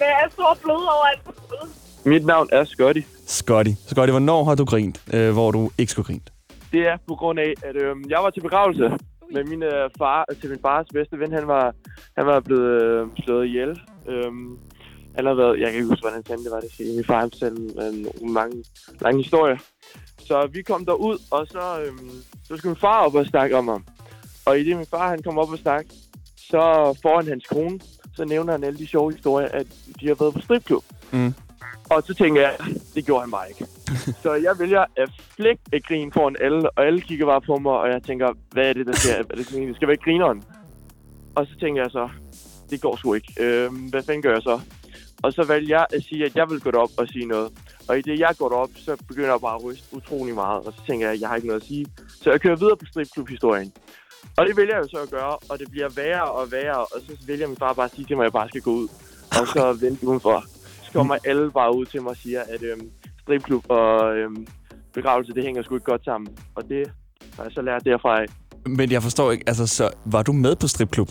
[0.00, 1.70] med at stå og bløde overalt på gulvet.
[2.04, 3.02] Mit navn er Scotty.
[3.26, 3.70] Scotty.
[3.86, 6.20] Scotty, hvornår har du grint, øh, hvor du ikke skulle grine?
[6.72, 8.98] Det er på grund af, at øh, jeg var til begravelse
[9.32, 11.32] med min øh, far, til min fars bedste ven.
[11.32, 11.74] Han var,
[12.16, 13.80] han var blevet øh, slået ihjel.
[14.08, 14.58] Øhm,
[15.16, 16.96] han har været, jeg kan ikke huske, hvordan han det var det.
[16.96, 18.64] Min far han fortalte en, en mange,
[19.00, 19.58] lange historier.
[20.18, 22.10] Så vi kom derud, og så, øhm,
[22.44, 23.84] så skulle min far op og snakke om ham.
[24.46, 25.90] Og i det min far han kom op og snakke,
[26.50, 27.80] så foran hans kone,
[28.16, 29.66] så nævner han alle de sjove historier, at
[30.00, 30.84] de har været på stripklub.
[31.12, 31.34] Mm.
[31.90, 32.54] Og så tænker jeg,
[32.94, 33.66] det gjorde han bare ikke.
[34.22, 37.72] så jeg vælger at flække et grin foran alle, og alle kigger bare på mig,
[37.72, 39.14] og jeg tænker, hvad er det, der sker?
[39.14, 40.42] Er det sådan, skal være grineren.
[41.34, 42.08] Og så tænker jeg så,
[42.70, 43.32] det går sgu ikke.
[43.40, 44.60] Øhm, hvad fanden gør jeg så?
[45.22, 47.52] Og så vælger jeg at sige, at jeg vil gå derop og sige noget.
[47.88, 50.66] Og i det, jeg går derop, så begynder jeg bare at ryste utrolig meget.
[50.66, 51.86] Og så tænker jeg, at jeg har ikke noget at sige.
[52.22, 53.72] Så jeg kører videre på stripklub-historien.
[54.36, 56.78] Og det vælger jeg jo så at gøre, og det bliver værre og værre.
[56.78, 58.70] Og så vælger min far bare at sige til mig, at jeg bare skal gå
[58.70, 58.88] ud.
[59.40, 60.44] Og så vendte de udenfor.
[60.84, 62.90] Så kommer alle bare ud til mig og siger, at øhm,
[63.22, 64.46] stripklub og øhm,
[64.94, 66.38] begravelse, det hænger sgu ikke godt sammen.
[66.54, 66.90] Og det
[67.36, 68.26] har jeg så lært derfra af.
[68.66, 71.08] Men jeg forstår ikke, altså, så var du med på stripklub?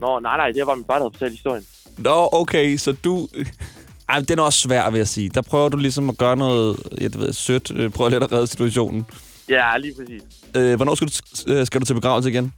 [0.00, 1.64] Nå, nej, nej, det var min far, der havde fortalt historien.
[1.98, 3.28] Nå, okay, så du...
[4.08, 5.28] Ej, den er også svær, vil jeg sige.
[5.28, 7.70] Der prøver du ligesom at gøre noget, jeg ved, sødt.
[7.70, 9.06] Øh, Prøver lidt at redde situationen.
[9.48, 10.22] Ja, lige præcis.
[10.56, 11.12] Øh, hvornår skal du,
[11.52, 12.52] øh, skal du til begravelse igen?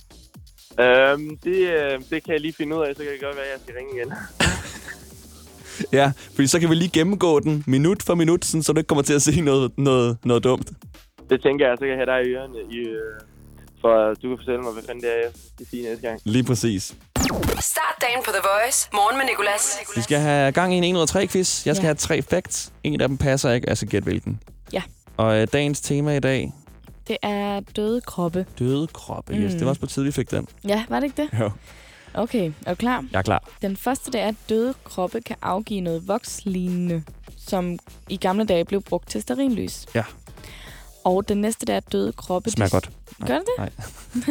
[0.81, 3.45] Øhm, det, øh, det kan jeg lige finde ud af, så kan det godt være,
[3.45, 4.13] at jeg skal ringe igen.
[5.93, 8.89] Ja, fordi så kan vi lige gennemgå den minut for minut, sådan, så du ikke
[8.89, 10.71] kommer til at se noget, noget, noget dumt.
[11.31, 13.21] Det tænker jeg, så kan jeg have dig i ørerne, i, øh,
[13.81, 16.21] for du kan fortælle mig, hvad fanden det er, jeg skal sige næste gang.
[16.25, 16.95] Lige præcis.
[17.61, 18.89] Start dagen på The Voice.
[18.93, 19.79] Morgen med Nicolas.
[19.97, 21.67] Vi skal have gang i en 1 ud af 3 quiz.
[21.67, 21.89] Jeg skal Ja.
[21.89, 22.73] have tre facts.
[22.85, 24.41] En af dem passer ikke, altså gæt hvilken.
[24.73, 24.83] Ja.
[25.17, 26.53] Og øh, dagens tema i dag,
[27.09, 28.47] Det er døde kroppe.
[28.59, 29.35] døde kroppe.
[29.35, 29.59] Yes, Mm.
[29.59, 30.49] det var også på tide, vi fik den.
[30.69, 31.41] Ja, var det ikke det?
[31.41, 31.51] Jo.
[32.15, 33.05] Okay, er du klar?
[33.13, 33.49] Jeg er klar.
[33.63, 37.03] Den første, det er, at døde kroppe kan afgive noget vokslignende,
[37.37, 39.87] som i gamle dage blev brugt til sterinlys.
[39.95, 40.05] Ja.
[41.05, 42.51] Og den næste, det er, at døde kroppe...
[42.51, 42.91] Smager de- godt.
[43.27, 43.59] Gør det det?
[43.59, 43.71] Nej.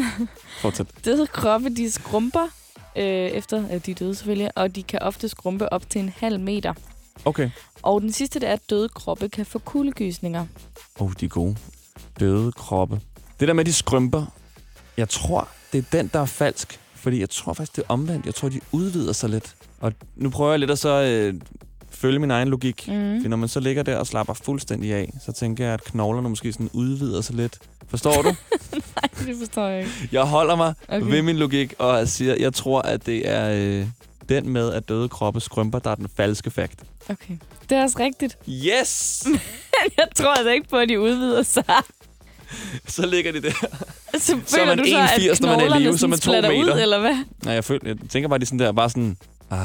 [0.61, 0.87] Fortsæt.
[1.05, 2.47] Døde kroppe, de skrumper,
[2.95, 6.13] øh, efter at de er døde selvfølgelig, og de kan ofte skrumpe op til en
[6.17, 6.73] halv meter.
[7.25, 7.49] Okay.
[7.81, 10.45] Og den sidste, det er, at døde kroppe kan få kuldegysninger.
[10.99, 11.57] Oh, de er gode.
[12.19, 12.99] Døde kroppe.
[13.39, 14.25] Det der med, de skrymper,
[14.97, 16.79] jeg tror, det er den, der er falsk.
[16.95, 18.25] Fordi jeg tror faktisk, det er omvendt.
[18.25, 19.55] Jeg tror, de udvider sig lidt.
[19.79, 21.33] Og nu prøver jeg lidt at så øh,
[21.89, 22.87] følge min egen logik.
[22.87, 23.21] Mhm.
[23.21, 26.29] For når man så ligger der og slapper fuldstændig af, så tænker jeg, at knoglerne
[26.29, 27.57] måske sådan udvider sig lidt.
[27.87, 28.27] Forstår du?
[28.95, 30.09] Nej, det forstår jeg ikke.
[30.11, 31.05] jeg holder mig Okay.
[31.11, 33.87] ved min logik, og siger, jeg tror, at det er øh,
[34.29, 36.83] den med, at døde kroppe skrymper, der er den falske fakt.
[37.09, 37.37] Okay.
[37.69, 38.37] Det er også rigtigt.
[38.49, 39.23] Yes!
[39.97, 41.63] Jeg tror altså ikke på, at de udvider sig.
[42.87, 43.51] så ligger de der.
[44.19, 46.09] Så, Så er man du så, at 1,80, når man er i live, så er
[46.09, 46.75] man to splatter meter.
[46.75, 47.17] ud, eller hvad?
[47.43, 49.17] Nej, jeg, føler, jeg tænker bare, de er sådan der, bare sådan...
[49.51, 49.57] Ah.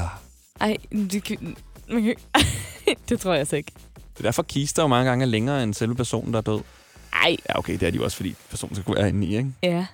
[0.60, 1.56] Ej, det, kan-
[1.90, 2.16] man kan-
[3.08, 3.72] det tror jeg altså ikke.
[3.94, 6.60] Det er derfor, kister jo mange gange er længere end selve personen, der er død.
[7.12, 7.36] Ej.
[7.48, 9.50] Ja, okay, det er de jo også, fordi personen skal kunne være inde i, ikke?
[9.62, 9.86] Ja.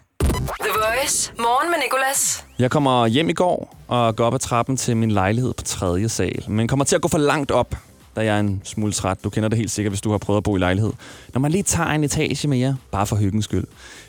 [0.61, 1.33] The Voice.
[1.39, 2.45] Morgen med Nicolas.
[2.59, 6.09] Jeg kommer hjem i går og går op ad trappen til min lejlighed på tredje
[6.09, 6.45] sal.
[6.49, 7.75] Men kommer til at gå for langt op,
[8.19, 9.25] da jeg en smule træt.
[9.25, 10.93] Du kender det helt sikkert, hvis du har prøvet at bo i lejlighed.
[11.35, 13.65] Når man lige tager en etage mere, bare for hyggens skyld.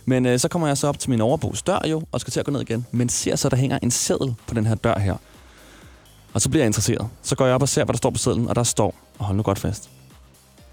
[0.05, 2.39] Men øh, så kommer jeg så op til min overbos dør jo, og skal til
[2.39, 2.85] at gå ned igen.
[2.91, 5.15] Men ser så, der hænger en seddel på den her dør her.
[6.33, 7.07] Og så bliver jeg interesseret.
[7.21, 9.25] Så går jeg op og ser, hvad der står på sedlen, og der står, og
[9.25, 9.89] hold nu godt fast.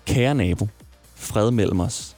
[0.06, 0.68] Kære nabo,
[1.14, 2.16] fred mellem os.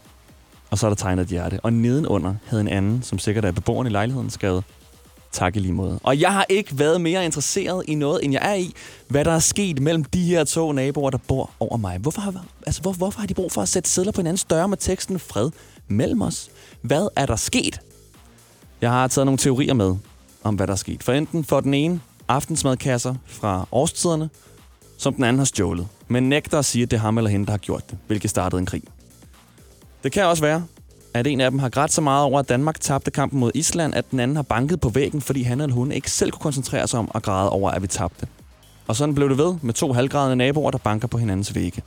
[0.71, 1.61] Og så er der tegnet et hjerte.
[1.63, 4.65] Og nedenunder havde en anden, som sikkert er beboeren i lejligheden, skrevet,
[5.33, 6.01] tak i lige måde.
[6.03, 8.73] Og jeg har ikke været mere interesseret i noget, end jeg er i,
[9.09, 11.99] hvad der er sket mellem de her to naboer, der bor over mig.
[11.99, 14.69] Hvorfor har, altså, hvor, hvorfor har de brug for at sætte sædler på hinandens døre
[14.69, 15.51] med teksten fred
[15.88, 16.51] mellem os?
[16.83, 17.81] Hvad er der sket?
[18.81, 19.97] Jeg har taget nogle teorier med
[20.43, 21.03] om, hvad der er sket.
[21.03, 24.31] For enten for den ene aftensmadkasser fra årstiderne,
[24.99, 27.47] som den anden har stjålet, men nægter at sige, at det er ham eller hende,
[27.47, 28.83] der har gjort det, hvilket startede en krig.
[30.03, 30.64] Det kan også være,
[31.14, 33.94] at en af dem har grædt så meget over, at Danmark tabte kampen mod Island,
[33.94, 36.88] at den anden har banket på væggen, fordi han eller hun ikke selv kunne koncentrere
[36.88, 38.27] sig om at græde over, at vi tabte.
[38.87, 41.83] Og sådan blev det ved med to halvgradende naboer, der banker på hinandens vægge.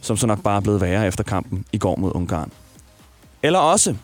[0.00, 2.52] Som så nok bare er blevet værre efter kampen i går mod Ungarn.
[3.42, 3.92] Eller også,